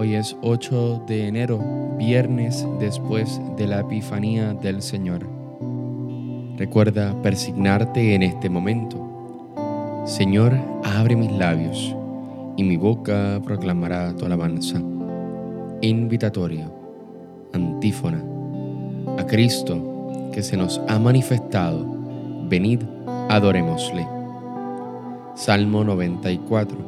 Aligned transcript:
Hoy 0.00 0.14
es 0.14 0.34
8 0.40 1.02
de 1.06 1.26
enero, 1.26 1.60
viernes 1.98 2.66
después 2.78 3.38
de 3.58 3.66
la 3.66 3.80
Epifanía 3.80 4.54
del 4.54 4.80
Señor. 4.80 5.28
Recuerda 6.56 7.20
persignarte 7.20 8.14
en 8.14 8.22
este 8.22 8.48
momento. 8.48 10.02
Señor, 10.06 10.56
abre 10.84 11.16
mis 11.16 11.30
labios 11.30 11.94
y 12.56 12.64
mi 12.64 12.78
boca 12.78 13.42
proclamará 13.44 14.16
tu 14.16 14.24
alabanza. 14.24 14.80
Invitatorio, 15.82 16.72
antífona, 17.52 18.24
a 19.18 19.26
Cristo 19.26 20.30
que 20.32 20.42
se 20.42 20.56
nos 20.56 20.80
ha 20.88 20.98
manifestado, 20.98 21.86
venid, 22.48 22.80
adorémosle. 23.28 24.06
Salmo 25.34 25.84
94. 25.84 26.78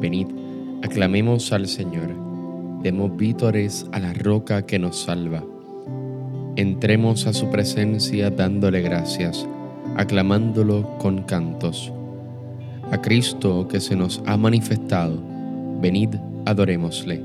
Venid, 0.00 0.26
aclamemos 0.82 1.52
al 1.52 1.66
Señor, 1.68 2.14
demos 2.82 3.16
vítores 3.16 3.86
a 3.92 3.98
la 3.98 4.12
roca 4.12 4.66
que 4.66 4.78
nos 4.78 4.96
salva. 5.02 5.44
Entremos 6.56 7.26
a 7.26 7.32
su 7.32 7.50
presencia 7.50 8.30
dándole 8.30 8.80
gracias, 8.82 9.46
aclamándolo 9.96 10.96
con 10.98 11.22
cantos. 11.22 11.92
A 12.90 13.00
Cristo 13.00 13.68
que 13.68 13.80
se 13.80 13.96
nos 13.96 14.22
ha 14.26 14.36
manifestado, 14.36 15.20
venid, 15.80 16.14
adorémosle. 16.44 17.22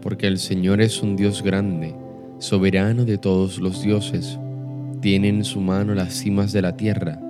Porque 0.00 0.26
el 0.26 0.38
Señor 0.38 0.80
es 0.80 1.02
un 1.02 1.16
Dios 1.16 1.42
grande, 1.42 1.94
soberano 2.38 3.04
de 3.04 3.18
todos 3.18 3.58
los 3.58 3.82
dioses. 3.82 4.38
Tiene 5.00 5.28
en 5.28 5.44
su 5.44 5.60
mano 5.60 5.94
las 5.94 6.12
cimas 6.14 6.52
de 6.52 6.62
la 6.62 6.76
tierra 6.76 7.20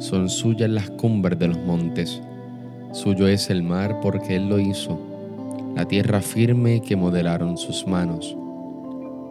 son 0.00 0.30
suyas 0.30 0.70
las 0.70 0.88
cumbres 0.90 1.38
de 1.38 1.48
los 1.48 1.58
montes. 1.58 2.22
Suyo 2.92 3.28
es 3.28 3.50
el 3.50 3.62
mar 3.62 4.00
porque 4.00 4.34
Él 4.34 4.48
lo 4.48 4.58
hizo, 4.58 4.98
la 5.76 5.86
tierra 5.86 6.20
firme 6.20 6.80
que 6.80 6.96
modelaron 6.96 7.56
sus 7.56 7.86
manos. 7.86 8.36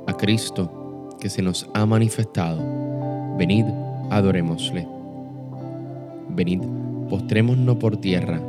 A 0.08 0.14
Cristo, 0.14 1.10
que 1.20 1.30
se 1.30 1.42
nos 1.42 1.70
ha 1.74 1.86
manifestado, 1.86 2.62
venid, 3.38 3.66
adorémosle. 4.10 4.88
Venid, 6.30 6.62
postrémonos 7.10 7.76
por 7.76 7.98
tierra, 7.98 8.40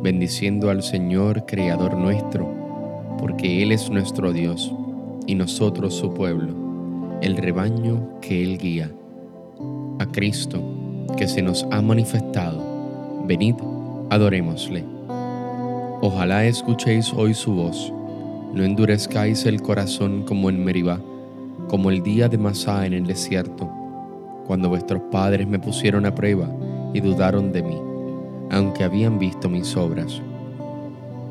bendiciendo 0.00 0.70
al 0.70 0.84
Señor, 0.84 1.44
Creador 1.44 1.96
nuestro, 1.96 2.48
porque 3.18 3.64
Él 3.64 3.72
es 3.72 3.90
nuestro 3.90 4.32
Dios 4.32 4.72
y 5.26 5.34
nosotros 5.34 5.94
su 5.94 6.14
pueblo, 6.14 7.18
el 7.20 7.36
rebaño 7.36 8.20
que 8.20 8.44
Él 8.44 8.58
guía. 8.58 8.92
A 9.98 10.06
Cristo, 10.06 10.62
que 11.16 11.26
se 11.26 11.42
nos 11.42 11.66
ha 11.72 11.82
manifestado. 11.82 12.62
Venid, 13.26 13.56
adorémosle. 13.56 13.81
Ojalá 16.02 16.44
escuchéis 16.44 17.14
hoy 17.14 17.32
su 17.32 17.54
voz, 17.54 17.90
no 18.52 18.62
endurezcáis 18.62 19.46
el 19.46 19.62
corazón 19.62 20.24
como 20.24 20.50
en 20.50 20.62
Meribá, 20.62 21.00
como 21.68 21.90
el 21.90 22.02
día 22.02 22.28
de 22.28 22.36
Masá 22.36 22.84
en 22.84 22.92
el 22.92 23.06
desierto, 23.06 23.70
cuando 24.46 24.68
vuestros 24.68 25.00
padres 25.10 25.46
me 25.46 25.58
pusieron 25.58 26.04
a 26.04 26.14
prueba 26.14 26.46
y 26.92 27.00
dudaron 27.00 27.52
de 27.52 27.62
mí, 27.62 27.78
aunque 28.50 28.84
habían 28.84 29.18
visto 29.18 29.48
mis 29.48 29.74
obras. 29.78 30.20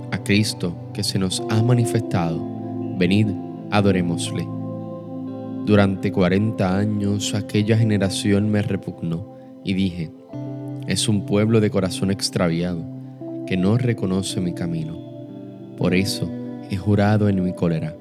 A 0.09 0.17
Cristo 0.23 0.73
que 0.91 1.03
se 1.03 1.19
nos 1.19 1.43
ha 1.51 1.61
manifestado, 1.61 2.41
venid, 2.97 3.27
adorémosle. 3.69 4.47
Durante 5.67 6.11
cuarenta 6.11 6.75
años 6.75 7.35
aquella 7.35 7.77
generación 7.77 8.49
me 8.49 8.63
repugnó 8.63 9.35
y 9.63 9.75
dije, 9.75 10.11
es 10.87 11.07
un 11.07 11.25
pueblo 11.25 11.59
de 11.59 11.69
corazón 11.69 12.11
extraviado 12.11 12.83
que 13.47 13.57
no 13.57 13.77
reconoce 13.77 14.39
mi 14.41 14.53
camino. 14.53 14.97
Por 15.77 15.93
eso 15.93 16.29
he 16.69 16.77
jurado 16.77 17.29
en 17.29 17.43
mi 17.43 17.53
cólera 17.53 17.95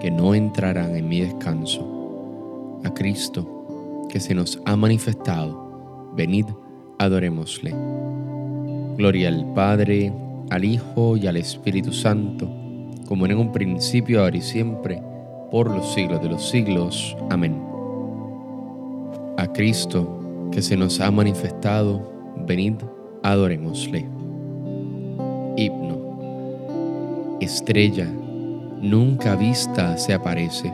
que 0.00 0.10
no 0.10 0.34
entrarán 0.34 0.96
en 0.96 1.08
mi 1.08 1.20
descanso. 1.20 2.80
A 2.84 2.92
Cristo, 2.92 4.06
que 4.08 4.20
se 4.20 4.34
nos 4.34 4.60
ha 4.64 4.76
manifestado, 4.76 6.12
venid, 6.16 6.46
adorémosle. 6.98 7.74
Gloria 8.96 9.28
al 9.28 9.52
Padre, 9.54 10.12
al 10.50 10.64
Hijo 10.64 11.16
y 11.16 11.26
al 11.26 11.36
Espíritu 11.36 11.92
Santo, 11.92 12.50
como 13.06 13.26
en 13.26 13.36
un 13.36 13.52
principio, 13.52 14.22
ahora 14.22 14.36
y 14.36 14.42
siempre, 14.42 15.02
por 15.50 15.70
los 15.70 15.94
siglos 15.94 16.22
de 16.22 16.28
los 16.28 16.48
siglos. 16.48 17.16
Amén. 17.30 17.62
A 19.38 19.46
Cristo, 19.52 20.21
que 20.52 20.62
se 20.62 20.76
nos 20.76 21.00
ha 21.00 21.10
manifestado, 21.10 22.36
venid, 22.46 22.74
adorémosle. 23.22 24.06
Himno. 25.56 27.38
Estrella, 27.40 28.06
nunca 28.80 29.34
vista 29.34 29.96
se 29.96 30.12
aparece 30.14 30.72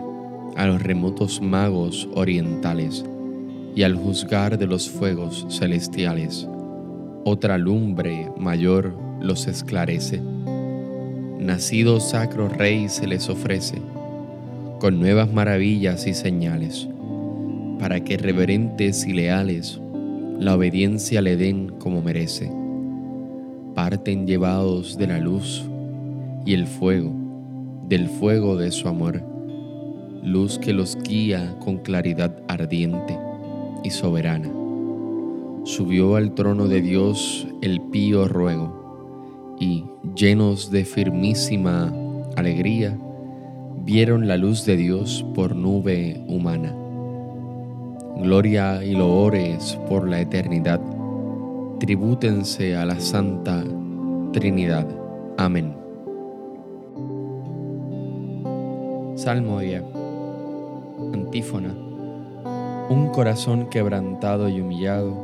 a 0.56 0.66
los 0.66 0.82
remotos 0.82 1.40
magos 1.40 2.08
orientales 2.14 3.04
y 3.74 3.84
al 3.84 3.94
juzgar 3.94 4.58
de 4.58 4.66
los 4.66 4.90
fuegos 4.90 5.46
celestiales. 5.48 6.48
Otra 7.24 7.56
lumbre 7.56 8.30
mayor 8.36 8.94
los 9.20 9.46
esclarece. 9.46 10.20
Nacido 11.38 12.00
sacro 12.00 12.48
rey 12.48 12.88
se 12.88 13.06
les 13.06 13.28
ofrece 13.28 13.80
con 14.80 14.98
nuevas 14.98 15.32
maravillas 15.32 16.06
y 16.06 16.14
señales 16.14 16.88
para 17.78 18.02
que 18.02 18.16
reverentes 18.16 19.06
y 19.06 19.12
leales 19.12 19.80
la 20.38 20.54
obediencia 20.54 21.20
le 21.20 21.36
den 21.36 21.68
como 21.80 22.00
merece. 22.00 22.48
Parten 23.74 24.24
llevados 24.24 24.96
de 24.96 25.08
la 25.08 25.18
luz 25.18 25.64
y 26.46 26.54
el 26.54 26.68
fuego, 26.68 27.12
del 27.88 28.08
fuego 28.08 28.56
de 28.56 28.70
su 28.70 28.86
amor, 28.86 29.20
luz 30.22 30.58
que 30.58 30.72
los 30.72 30.96
guía 31.02 31.56
con 31.58 31.78
claridad 31.78 32.40
ardiente 32.46 33.18
y 33.82 33.90
soberana. 33.90 34.48
Subió 35.64 36.14
al 36.14 36.34
trono 36.34 36.68
de 36.68 36.82
Dios 36.82 37.48
el 37.60 37.80
pío 37.80 38.28
ruego, 38.28 39.56
y, 39.60 39.84
llenos 40.14 40.70
de 40.70 40.84
firmísima 40.84 41.92
alegría, 42.36 42.96
vieron 43.84 44.28
la 44.28 44.36
luz 44.36 44.64
de 44.64 44.76
Dios 44.76 45.26
por 45.34 45.56
nube 45.56 46.22
humana 46.28 46.77
gloria 48.18 48.82
y 48.84 48.94
loores 48.94 49.78
por 49.88 50.08
la 50.08 50.20
eternidad, 50.20 50.80
tribútense 51.78 52.76
a 52.76 52.84
la 52.84 52.98
Santa 52.98 53.62
Trinidad. 54.32 54.86
Amén. 55.36 55.76
Salmo 59.14 59.60
10. 59.60 59.82
Antífona. 61.14 61.72
Un 62.90 63.10
corazón 63.12 63.68
quebrantado 63.68 64.48
y 64.48 64.60
humillado, 64.60 65.14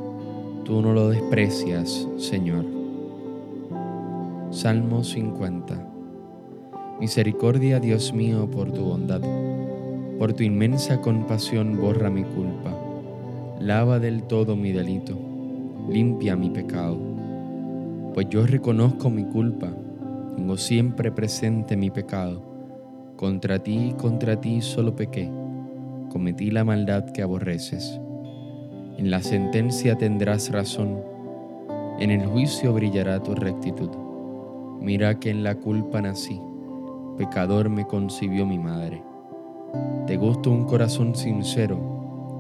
tú 0.64 0.80
no 0.80 0.92
lo 0.92 1.08
desprecias, 1.08 2.06
Señor. 2.16 2.64
Salmo 4.50 5.02
50. 5.02 5.88
Misericordia, 7.00 7.80
Dios 7.80 8.12
mío, 8.12 8.48
por 8.48 8.70
tu 8.70 8.84
bondad. 8.84 9.20
Por 10.18 10.32
tu 10.32 10.44
inmensa 10.44 11.00
compasión 11.00 11.80
borra 11.80 12.08
mi 12.08 12.22
culpa 12.22 12.83
lava 13.60 13.98
del 13.98 14.24
todo 14.24 14.56
mi 14.56 14.72
delito, 14.72 15.16
limpia 15.88 16.36
mi 16.36 16.50
pecado, 16.50 16.98
pues 18.12 18.28
yo 18.28 18.46
reconozco 18.46 19.10
mi 19.10 19.24
culpa, 19.24 19.70
tengo 20.36 20.56
siempre 20.56 21.12
presente 21.12 21.76
mi 21.76 21.90
pecado, 21.90 22.42
contra 23.16 23.58
ti, 23.60 23.94
contra 23.96 24.40
ti 24.40 24.60
solo 24.60 24.96
pequé, 24.96 25.30
cometí 26.10 26.50
la 26.50 26.64
maldad 26.64 27.10
que 27.10 27.22
aborreces. 27.22 28.00
En 28.96 29.10
la 29.10 29.22
sentencia 29.22 29.96
tendrás 29.96 30.50
razón, 30.50 31.00
en 31.98 32.10
el 32.10 32.26
juicio 32.26 32.72
brillará 32.72 33.22
tu 33.22 33.34
rectitud. 33.34 33.90
Mira 34.80 35.18
que 35.18 35.30
en 35.30 35.42
la 35.42 35.54
culpa 35.54 36.02
nací, 36.02 36.40
pecador 37.16 37.68
me 37.68 37.86
concibió 37.86 38.44
mi 38.46 38.58
madre. 38.58 39.02
Te 40.06 40.16
gusto 40.16 40.50
un 40.50 40.64
corazón 40.64 41.14
sincero, 41.14 42.03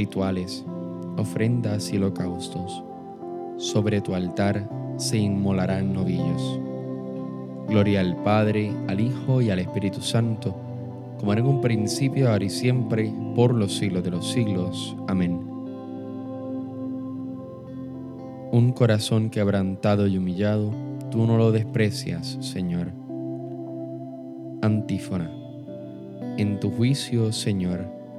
rituales 0.00 0.64
ofrendas 1.18 1.92
y 1.92 1.98
holocaustos. 1.98 2.82
Sobre 3.58 4.00
tu 4.00 4.14
altar 4.14 4.66
se 4.96 5.18
inmolarán 5.18 5.92
novillos. 5.92 6.58
Gloria 7.68 8.00
al 8.00 8.16
Padre, 8.22 8.72
al 8.88 8.98
Hijo 8.98 9.42
y 9.42 9.50
al 9.50 9.58
Espíritu 9.58 10.00
Santo, 10.00 10.56
como 11.18 11.34
en 11.34 11.44
un 11.44 11.60
principio, 11.60 12.30
ahora 12.30 12.44
y 12.44 12.48
siempre, 12.48 13.12
por 13.36 13.54
los 13.54 13.76
siglos 13.76 14.02
de 14.02 14.10
los 14.10 14.32
siglos. 14.32 14.96
Amén. 15.06 15.38
Un 18.52 18.72
corazón 18.72 19.28
quebrantado 19.28 20.06
y 20.06 20.16
humillado, 20.16 20.72
tú 21.10 21.26
no 21.26 21.36
lo 21.36 21.52
desprecias, 21.52 22.38
Señor. 22.40 22.92
Antífona. 24.62 25.30
En 26.38 26.58
tu 26.58 26.70
juicio, 26.70 27.32
Señor, 27.32 27.99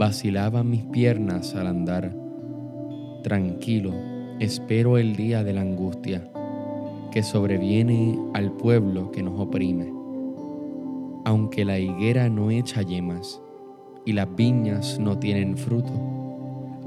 vacilaban 0.00 0.70
mis 0.70 0.82
piernas 0.84 1.54
al 1.54 1.66
andar. 1.66 2.10
Tranquilo, 3.22 3.92
espero 4.38 4.96
el 4.96 5.14
día 5.14 5.44
de 5.44 5.52
la 5.52 5.60
angustia 5.60 6.26
que 7.12 7.22
sobreviene 7.22 8.18
al 8.32 8.50
pueblo 8.50 9.10
que 9.10 9.22
nos 9.22 9.38
oprime. 9.38 9.92
Aunque 11.26 11.66
la 11.66 11.78
higuera 11.78 12.30
no 12.30 12.50
echa 12.50 12.80
yemas 12.80 13.42
y 14.06 14.14
las 14.14 14.34
viñas 14.34 14.98
no 14.98 15.18
tienen 15.18 15.58
fruto, 15.58 15.92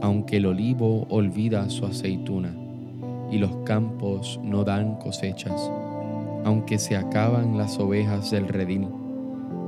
aunque 0.02 0.38
el 0.38 0.48
olivo 0.48 1.06
olvida 1.12 1.70
su 1.70 1.86
aceituna 1.86 2.52
y 3.30 3.38
los 3.38 3.56
campos 3.58 4.40
no 4.42 4.64
dan 4.64 4.96
cosechas, 4.96 5.72
aunque 6.46 6.80
se 6.80 6.98
acaban 6.98 7.60
las 7.60 7.78
ovejas 7.78 8.32
del 8.32 8.48
redil 8.48 8.88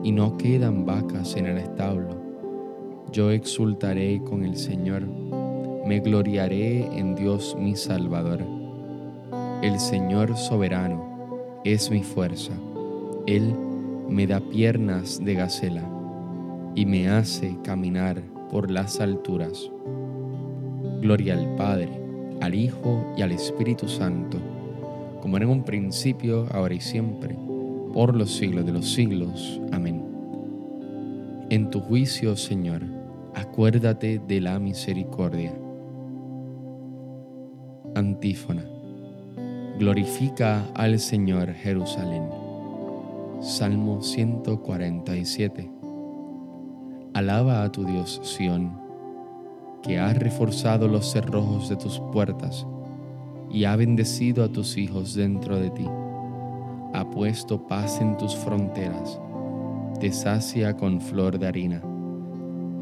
y 0.03 0.11
no 0.11 0.35
quedan 0.35 0.83
vacas 0.83 1.35
en 1.35 1.45
el 1.45 1.59
establo, 1.59 2.24
yo 3.15 3.31
exultaré 3.31 4.21
con 4.25 4.43
el 4.43 4.57
Señor 4.57 5.07
me 5.85 6.01
gloriaré 6.01 6.85
en 6.99 7.15
Dios 7.15 7.55
mi 7.57 7.73
Salvador. 7.73 8.41
El 9.61 9.79
Señor 9.79 10.35
soberano 10.35 11.61
es 11.63 11.89
mi 11.89 12.03
fuerza. 12.03 12.51
Él 13.25 13.55
me 14.09 14.27
da 14.27 14.41
piernas 14.41 15.23
de 15.23 15.33
gacela 15.33 15.89
y 16.75 16.85
me 16.85 17.07
hace 17.07 17.55
caminar 17.63 18.21
por 18.51 18.69
las 18.69 18.99
alturas. 18.99 19.71
Gloria 20.99 21.35
al 21.35 21.55
Padre, 21.55 21.89
al 22.41 22.53
Hijo 22.53 23.13
y 23.15 23.21
al 23.21 23.31
Espíritu 23.31 23.87
Santo, 23.87 24.39
como 25.21 25.37
era 25.37 25.45
en 25.45 25.51
un 25.51 25.63
principio, 25.63 26.47
ahora 26.51 26.73
y 26.73 26.81
siempre, 26.81 27.37
por 27.93 28.13
los 28.13 28.35
siglos 28.35 28.65
de 28.65 28.73
los 28.73 28.91
siglos. 28.91 29.61
Amén. 29.71 30.03
En 31.49 31.69
tu 31.69 31.79
juicio, 31.79 32.35
Señor, 32.35 32.94
acuérdate 33.35 34.19
de 34.19 34.41
la 34.41 34.57
misericordia 34.59 35.53
Antífona. 37.95 38.65
Glorifica 39.77 40.65
al 40.73 40.99
Señor 40.99 41.53
Jerusalén. 41.53 42.23
Salmo 43.41 44.01
147. 44.01 45.71
Alaba 47.13 47.63
a 47.63 47.71
tu 47.71 47.85
Dios 47.85 48.19
Sión, 48.23 48.77
que 49.83 49.99
ha 49.99 50.13
reforzado 50.13 50.87
los 50.87 51.11
cerrojos 51.11 51.69
de 51.69 51.77
tus 51.77 52.01
puertas 52.11 52.65
y 53.49 53.65
ha 53.65 53.75
bendecido 53.75 54.43
a 54.43 54.49
tus 54.49 54.77
hijos 54.77 55.13
dentro 55.13 55.57
de 55.57 55.69
ti. 55.69 55.85
Ha 56.93 57.09
puesto 57.11 57.65
paz 57.67 58.01
en 58.01 58.17
tus 58.17 58.35
fronteras, 58.35 59.19
te 59.99 60.11
sacia 60.11 60.75
con 60.75 60.99
flor 60.99 61.39
de 61.39 61.47
harina. 61.47 61.94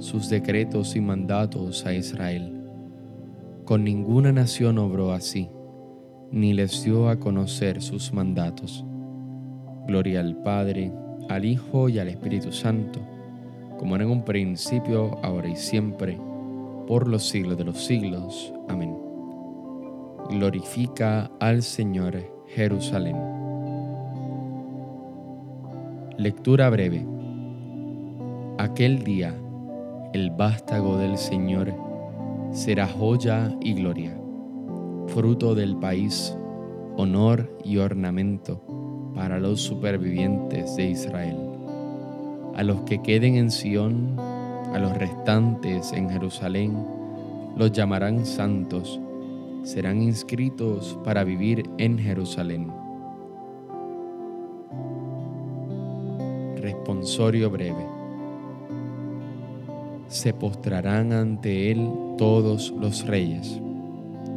sus 0.00 0.28
decretos 0.28 0.96
y 0.96 1.00
mandatos 1.00 1.86
a 1.86 1.94
Israel. 1.94 2.64
Con 3.64 3.84
ninguna 3.84 4.32
nación 4.32 4.78
obró 4.78 5.12
así 5.12 5.48
ni 6.32 6.52
les 6.54 6.84
dio 6.84 7.08
a 7.08 7.18
conocer 7.18 7.82
sus 7.82 8.12
mandatos. 8.12 8.84
Gloria 9.86 10.20
al 10.20 10.36
Padre, 10.42 10.92
al 11.28 11.44
Hijo 11.44 11.88
y 11.88 11.98
al 11.98 12.08
Espíritu 12.08 12.52
Santo, 12.52 13.00
como 13.78 13.96
era 13.96 14.04
en 14.04 14.10
un 14.10 14.24
principio, 14.24 15.18
ahora 15.24 15.48
y 15.48 15.56
siempre, 15.56 16.18
por 16.86 17.08
los 17.08 17.28
siglos 17.28 17.58
de 17.58 17.64
los 17.64 17.84
siglos. 17.84 18.52
Amén. 18.68 18.96
Glorifica 20.30 21.30
al 21.40 21.62
Señor 21.62 22.22
Jerusalén. 22.48 23.16
Lectura 26.16 26.70
breve. 26.70 27.04
Aquel 28.58 29.02
día, 29.02 29.34
el 30.12 30.30
vástago 30.30 30.96
del 30.96 31.16
Señor 31.16 31.74
será 32.52 32.86
joya 32.86 33.54
y 33.60 33.74
gloria 33.74 34.20
fruto 35.10 35.54
del 35.54 35.76
país, 35.76 36.36
honor 36.96 37.50
y 37.64 37.78
ornamento 37.78 38.62
para 39.14 39.40
los 39.40 39.60
supervivientes 39.60 40.76
de 40.76 40.90
Israel. 40.90 41.36
A 42.54 42.62
los 42.62 42.82
que 42.82 43.02
queden 43.02 43.36
en 43.36 43.50
Sión 43.50 44.16
A 44.72 44.78
los 44.78 44.96
restantes 44.96 45.92
en 45.92 46.08
Jerusalén 46.08 46.76
los 47.56 47.72
llamarán 47.72 48.24
santos, 48.24 49.00
serán 49.64 50.00
inscritos 50.00 50.96
para 51.04 51.24
vivir 51.24 51.68
en 51.78 51.98
Jerusalén. 51.98 52.72
Responsorio 56.56 57.50
breve. 57.50 57.99
Se 60.10 60.34
postrarán 60.34 61.12
ante 61.12 61.70
él 61.70 61.88
todos 62.18 62.74
los 62.76 63.06
reyes. 63.06 63.60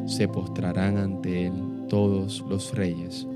Se 0.05 0.27
postrarán 0.27 0.99
ante 0.99 1.47
él 1.47 1.53
todos 1.89 2.45
los 2.47 2.75
reyes. 2.75 3.27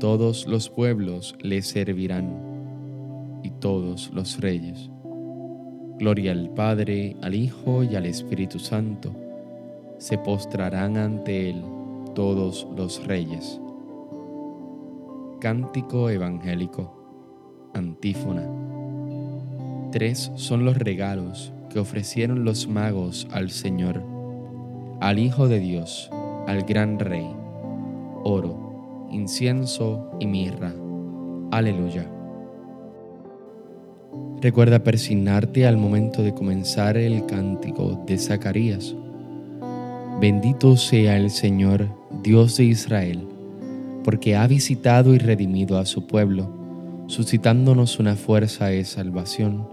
Todos 0.00 0.48
los 0.48 0.68
pueblos 0.68 1.36
le 1.40 1.62
servirán 1.62 3.40
y 3.44 3.50
todos 3.50 4.10
los 4.12 4.40
reyes. 4.40 4.90
Gloria 5.96 6.32
al 6.32 6.50
Padre, 6.50 7.16
al 7.22 7.36
Hijo 7.36 7.84
y 7.84 7.94
al 7.94 8.06
Espíritu 8.06 8.58
Santo. 8.58 9.14
Se 9.98 10.18
postrarán 10.18 10.96
ante 10.96 11.50
Él 11.50 11.62
todos 12.16 12.66
los 12.76 13.06
reyes. 13.06 13.60
Cántico 15.38 16.10
Evangélico. 16.10 17.70
Antífona. 17.74 18.73
Tres 19.94 20.32
son 20.34 20.64
los 20.64 20.76
regalos 20.76 21.52
que 21.70 21.78
ofrecieron 21.78 22.44
los 22.44 22.66
magos 22.66 23.28
al 23.30 23.50
Señor, 23.50 24.02
al 25.00 25.20
Hijo 25.20 25.46
de 25.46 25.60
Dios, 25.60 26.10
al 26.48 26.64
gran 26.64 26.98
Rey. 26.98 27.30
Oro, 28.24 29.06
incienso 29.12 30.10
y 30.18 30.26
mirra. 30.26 30.74
Aleluya. 31.52 32.10
Recuerda 34.42 34.82
persignarte 34.82 35.64
al 35.64 35.76
momento 35.76 36.24
de 36.24 36.34
comenzar 36.34 36.96
el 36.96 37.24
cántico 37.26 38.02
de 38.04 38.18
Zacarías. 38.18 38.96
Bendito 40.20 40.76
sea 40.76 41.16
el 41.16 41.30
Señor, 41.30 41.88
Dios 42.20 42.56
de 42.56 42.64
Israel, 42.64 43.28
porque 44.02 44.34
ha 44.34 44.44
visitado 44.48 45.14
y 45.14 45.18
redimido 45.18 45.78
a 45.78 45.86
su 45.86 46.08
pueblo, 46.08 46.50
suscitándonos 47.06 48.00
una 48.00 48.16
fuerza 48.16 48.66
de 48.66 48.84
salvación 48.84 49.72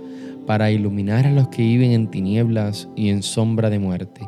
para 0.45 0.71
iluminar 0.71 1.25
a 1.27 1.31
los 1.31 1.47
que 1.49 1.61
viven 1.61 1.91
en 1.91 2.09
tinieblas 2.09 2.89
y 2.95 3.09
en 3.09 3.23
sombra 3.23 3.69
de 3.69 3.79
muerte, 3.79 4.21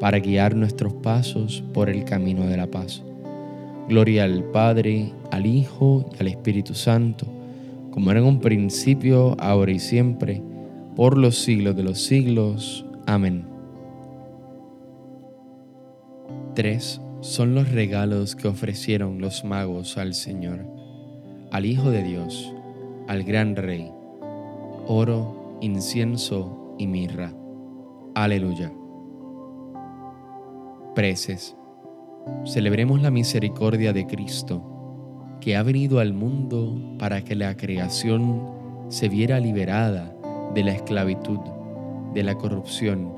para 0.00 0.18
guiar 0.18 0.54
nuestros 0.54 0.92
pasos 0.94 1.62
por 1.72 1.88
el 1.88 2.04
camino 2.04 2.46
de 2.46 2.56
la 2.56 2.66
paz. 2.66 3.02
Gloria 3.88 4.24
al 4.24 4.44
Padre, 4.44 5.12
al 5.30 5.46
Hijo 5.46 6.10
y 6.12 6.20
al 6.20 6.28
Espíritu 6.28 6.74
Santo, 6.74 7.26
como 7.90 8.10
era 8.10 8.20
en 8.20 8.26
un 8.26 8.40
principio, 8.40 9.36
ahora 9.38 9.72
y 9.72 9.78
siempre, 9.78 10.42
por 10.96 11.16
los 11.16 11.38
siglos 11.38 11.76
de 11.76 11.82
los 11.82 12.02
siglos. 12.02 12.84
Amén. 13.06 13.44
Tres 16.54 17.00
son 17.20 17.54
los 17.54 17.70
regalos 17.70 18.34
que 18.34 18.48
ofrecieron 18.48 19.20
los 19.20 19.44
magos 19.44 19.98
al 19.98 20.14
Señor, 20.14 20.66
al 21.52 21.64
Hijo 21.64 21.90
de 21.90 22.02
Dios, 22.02 22.52
al 23.08 23.24
gran 23.24 23.56
Rey, 23.56 23.90
oro, 24.86 25.58
incienso 25.60 26.74
y 26.78 26.86
mirra. 26.86 27.32
Aleluya. 28.14 28.72
Preces. 30.94 31.56
Celebremos 32.44 33.02
la 33.02 33.10
misericordia 33.10 33.92
de 33.92 34.06
Cristo, 34.06 35.36
que 35.40 35.56
ha 35.56 35.62
venido 35.62 36.00
al 36.00 36.12
mundo 36.12 36.96
para 36.98 37.22
que 37.22 37.34
la 37.34 37.56
creación 37.56 38.42
se 38.88 39.08
viera 39.08 39.38
liberada 39.38 40.16
de 40.54 40.64
la 40.64 40.72
esclavitud, 40.72 41.40
de 42.14 42.22
la 42.22 42.36
corrupción, 42.36 43.12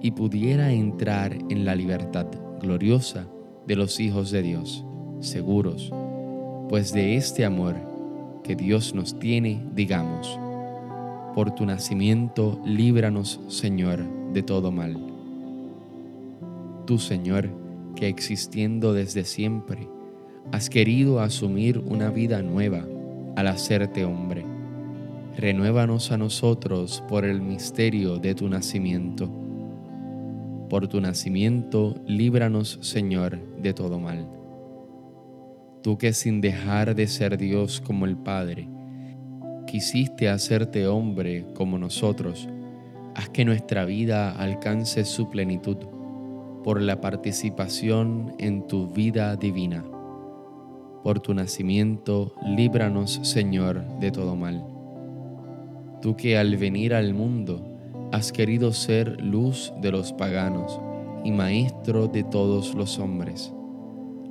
y 0.00 0.10
pudiera 0.10 0.72
entrar 0.72 1.32
en 1.48 1.64
la 1.64 1.74
libertad 1.74 2.26
gloriosa 2.60 3.26
de 3.66 3.76
los 3.76 4.00
hijos 4.00 4.30
de 4.30 4.42
Dios, 4.42 4.84
seguros, 5.20 5.92
pues 6.68 6.92
de 6.92 7.16
este 7.16 7.44
amor 7.44 7.76
que 8.42 8.56
Dios 8.56 8.94
nos 8.94 9.18
tiene, 9.18 9.64
digamos, 9.74 10.38
por 11.34 11.50
tu 11.50 11.66
nacimiento 11.66 12.60
líbranos, 12.64 13.40
Señor, 13.48 14.04
de 14.32 14.42
todo 14.42 14.70
mal. 14.70 14.96
Tu 16.86 16.98
Señor, 16.98 17.50
que 17.96 18.08
existiendo 18.08 18.92
desde 18.92 19.24
siempre, 19.24 19.88
has 20.52 20.70
querido 20.70 21.20
asumir 21.20 21.78
una 21.78 22.10
vida 22.10 22.42
nueva 22.42 22.86
al 23.36 23.48
hacerte 23.48 24.04
hombre. 24.04 24.44
Renuévanos 25.36 26.12
a 26.12 26.16
nosotros 26.16 27.02
por 27.08 27.24
el 27.24 27.40
misterio 27.40 28.18
de 28.18 28.34
tu 28.34 28.48
nacimiento. 28.48 29.28
Por 30.68 30.86
tu 30.86 31.00
nacimiento, 31.00 31.96
líbranos, 32.06 32.78
Señor, 32.82 33.40
de 33.60 33.72
todo 33.72 33.98
mal. 33.98 34.28
Tú 35.82 35.98
que 35.98 36.12
sin 36.12 36.40
dejar 36.40 36.94
de 36.94 37.06
ser 37.08 37.36
Dios 37.36 37.80
como 37.80 38.06
el 38.06 38.16
Padre, 38.16 38.68
quisiste 39.74 40.28
hacerte 40.28 40.86
hombre 40.86 41.46
como 41.52 41.80
nosotros, 41.80 42.48
haz 43.16 43.28
que 43.30 43.44
nuestra 43.44 43.84
vida 43.84 44.30
alcance 44.30 45.04
su 45.04 45.28
plenitud 45.30 45.78
por 46.62 46.80
la 46.80 47.00
participación 47.00 48.36
en 48.38 48.68
tu 48.68 48.86
vida 48.86 49.34
divina. 49.34 49.84
Por 51.02 51.18
tu 51.18 51.34
nacimiento, 51.34 52.36
líbranos, 52.46 53.18
Señor, 53.24 53.82
de 53.98 54.12
todo 54.12 54.36
mal. 54.36 54.64
Tú 56.00 56.14
que 56.14 56.38
al 56.38 56.56
venir 56.56 56.94
al 56.94 57.12
mundo 57.12 57.60
has 58.12 58.30
querido 58.30 58.72
ser 58.72 59.20
luz 59.20 59.72
de 59.82 59.90
los 59.90 60.12
paganos 60.12 60.80
y 61.24 61.32
maestro 61.32 62.06
de 62.06 62.22
todos 62.22 62.76
los 62.76 63.00
hombres, 63.00 63.52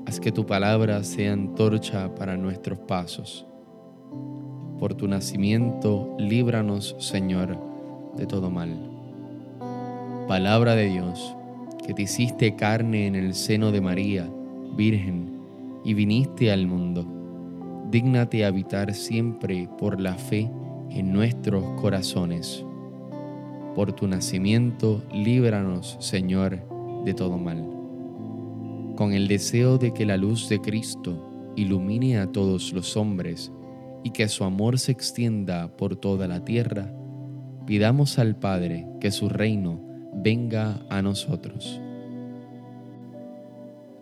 haz 0.06 0.22
que 0.22 0.32
tu 0.32 0.46
palabra 0.46 1.04
sea 1.04 1.34
antorcha 1.34 2.16
para 2.16 2.38
nuestros 2.38 2.80
pasos. 2.80 3.46
Por 4.80 4.96
tu 4.96 5.08
nacimiento, 5.08 6.16
líbranos, 6.18 6.96
Señor, 7.00 7.58
de 8.16 8.26
todo 8.26 8.50
mal. 8.50 8.70
Palabra 10.28 10.76
de 10.76 10.90
Dios 10.90 11.36
que 11.86 11.94
te 11.94 12.04
hiciste 12.04 12.56
carne 12.56 13.08
en 13.08 13.16
el 13.16 13.34
seno 13.34 13.72
de 13.72 13.82
María, 13.82 14.30
Virgen, 14.76 15.34
y 15.84 15.94
viniste 15.94 16.52
al 16.52 16.66
mundo. 16.66 17.06
Dígnate 17.92 18.46
habitar 18.46 18.94
siempre 18.94 19.70
por 19.78 20.00
la 20.00 20.16
fe 20.16 20.50
en 20.90 21.12
nuestros 21.12 21.64
corazones. 21.82 22.66
Por 23.76 23.92
tu 23.94 24.08
nacimiento, 24.08 25.04
líbranos, 25.14 25.98
Señor, 26.00 26.60
de 27.04 27.14
todo 27.14 27.38
mal. 27.38 27.68
Con 28.96 29.14
el 29.14 29.28
deseo 29.28 29.78
de 29.78 29.94
que 29.94 30.06
la 30.06 30.18
luz 30.18 30.48
de 30.48 30.62
Cristo 30.62 31.52
ilumine 31.56 32.20
a 32.20 32.32
todos 32.32 32.72
los 32.74 32.96
hombres 32.96 33.52
y 34.04 34.12
que 34.12 34.28
su 34.28 34.44
amor 34.44 34.80
se 34.80 34.92
extienda 34.92 35.70
por 35.76 35.96
toda 35.96 36.28
la 36.28 36.44
tierra, 36.44 36.94
pidamos 37.66 38.20
al 38.20 38.36
Padre 38.36 38.86
que 39.00 39.12
su 39.12 39.30
reino 39.30 39.82
venga 40.14 40.82
a 40.90 41.02
nosotros. 41.02 41.82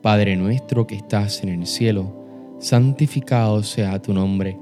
Padre 0.01 0.35
nuestro 0.35 0.87
que 0.87 0.95
estás 0.95 1.43
en 1.43 1.49
el 1.49 1.67
cielo, 1.67 2.57
santificado 2.59 3.61
sea 3.61 4.01
tu 4.01 4.13
nombre, 4.13 4.57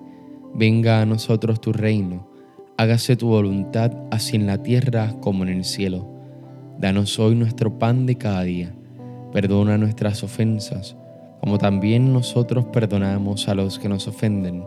venga 0.54 1.02
a 1.02 1.06
nosotros 1.06 1.62
tu 1.62 1.72
reino, 1.72 2.30
hágase 2.78 3.16
tu 3.16 3.28
voluntad 3.28 3.92
así 4.12 4.36
en 4.36 4.48
la 4.48 4.62
tierra 4.62 5.16
como 5.22 5.44
en 5.44 5.50
el 5.50 5.64
cielo. 5.64 6.10
Danos 6.78 7.20
hoy 7.20 7.36
nuestro 7.36 7.78
pan 7.78 8.06
de 8.06 8.16
cada 8.16 8.44
día. 8.44 8.74
Perdona 9.34 9.78
nuestras 9.78 10.24
ofensas, 10.24 10.96
como 11.42 11.58
también 11.58 12.14
nosotros 12.14 12.66
perdonamos 12.72 13.48
a 13.48 13.54
los 13.54 13.78
que 13.78 13.90
nos 13.90 14.08
ofenden. 14.08 14.64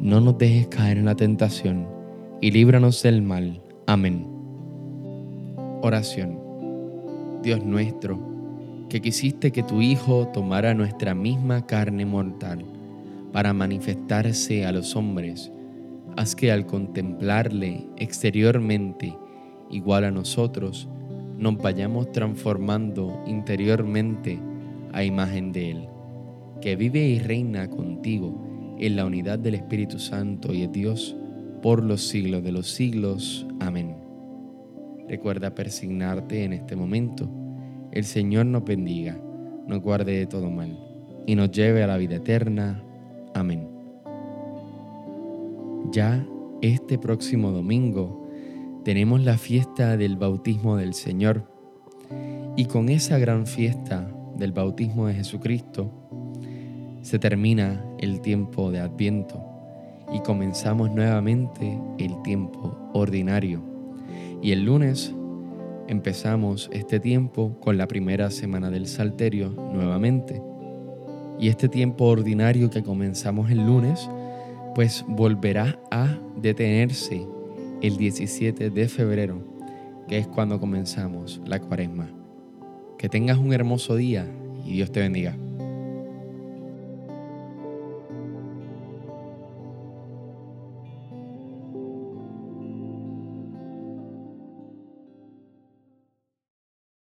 No 0.00 0.18
nos 0.18 0.38
dejes 0.38 0.66
caer 0.68 0.96
en 0.96 1.04
la 1.04 1.14
tentación, 1.14 1.86
y 2.40 2.50
líbranos 2.50 3.02
del 3.02 3.20
mal. 3.20 3.60
Amén. 3.86 4.26
Oración. 5.82 6.40
Dios 7.42 7.62
nuestro, 7.62 8.18
que 8.88 9.02
quisiste 9.02 9.52
que 9.52 9.62
tu 9.62 9.82
Hijo 9.82 10.26
tomara 10.32 10.72
nuestra 10.72 11.14
misma 11.14 11.66
carne 11.66 12.06
mortal 12.06 12.64
para 13.30 13.52
manifestarse 13.52 14.64
a 14.64 14.72
los 14.72 14.96
hombres, 14.96 15.52
haz 16.16 16.34
que 16.34 16.50
al 16.50 16.64
contemplarle 16.64 17.86
exteriormente 17.98 19.14
igual 19.68 20.04
a 20.04 20.10
nosotros, 20.10 20.88
nos 21.36 21.58
vayamos 21.58 22.10
transformando 22.10 23.22
interiormente 23.26 24.38
a 24.94 25.04
imagen 25.04 25.52
de 25.52 25.72
Él, 25.72 25.88
que 26.62 26.74
vive 26.74 27.00
y 27.00 27.18
reina 27.18 27.68
contigo 27.68 28.49
en 28.80 28.96
la 28.96 29.04
unidad 29.04 29.38
del 29.38 29.54
Espíritu 29.56 29.98
Santo 29.98 30.54
y 30.54 30.62
de 30.62 30.68
Dios 30.68 31.14
por 31.62 31.84
los 31.84 32.08
siglos 32.08 32.42
de 32.42 32.50
los 32.50 32.66
siglos. 32.66 33.46
Amén. 33.60 33.94
Recuerda 35.06 35.54
persignarte 35.54 36.44
en 36.44 36.54
este 36.54 36.76
momento. 36.76 37.28
El 37.92 38.04
Señor 38.04 38.46
nos 38.46 38.64
bendiga, 38.64 39.20
nos 39.66 39.82
guarde 39.82 40.18
de 40.18 40.26
todo 40.26 40.50
mal 40.50 40.78
y 41.26 41.34
nos 41.34 41.50
lleve 41.50 41.82
a 41.82 41.86
la 41.86 41.98
vida 41.98 42.16
eterna. 42.16 42.82
Amén. 43.34 43.68
Ya 45.92 46.26
este 46.62 46.98
próximo 46.98 47.50
domingo 47.50 48.28
tenemos 48.82 49.22
la 49.22 49.36
fiesta 49.36 49.98
del 49.98 50.16
bautismo 50.16 50.78
del 50.78 50.94
Señor 50.94 51.44
y 52.56 52.64
con 52.64 52.88
esa 52.88 53.18
gran 53.18 53.46
fiesta 53.46 54.10
del 54.38 54.52
bautismo 54.52 55.06
de 55.06 55.14
Jesucristo 55.14 55.92
se 57.02 57.18
termina 57.18 57.84
el 58.00 58.20
tiempo 58.20 58.70
de 58.70 58.80
Adviento 58.80 59.40
y 60.12 60.20
comenzamos 60.20 60.90
nuevamente 60.90 61.78
el 61.98 62.20
tiempo 62.22 62.76
ordinario. 62.92 63.62
Y 64.42 64.52
el 64.52 64.64
lunes 64.64 65.14
empezamos 65.86 66.68
este 66.72 66.98
tiempo 66.98 67.58
con 67.60 67.76
la 67.76 67.86
primera 67.86 68.30
semana 68.30 68.70
del 68.70 68.86
Salterio 68.86 69.50
nuevamente. 69.50 70.42
Y 71.38 71.48
este 71.48 71.68
tiempo 71.68 72.06
ordinario 72.06 72.70
que 72.70 72.82
comenzamos 72.82 73.50
el 73.50 73.64
lunes 73.64 74.08
pues 74.74 75.04
volverá 75.08 75.78
a 75.90 76.18
detenerse 76.36 77.26
el 77.82 77.96
17 77.96 78.70
de 78.70 78.88
febrero, 78.88 79.42
que 80.06 80.18
es 80.18 80.26
cuando 80.26 80.60
comenzamos 80.60 81.40
la 81.44 81.60
cuaresma. 81.60 82.08
Que 82.98 83.08
tengas 83.08 83.38
un 83.38 83.52
hermoso 83.52 83.96
día 83.96 84.26
y 84.64 84.72
Dios 84.72 84.92
te 84.92 85.00
bendiga. 85.00 85.36